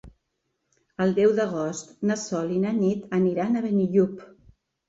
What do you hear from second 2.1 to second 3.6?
na Sol i na Nit aniran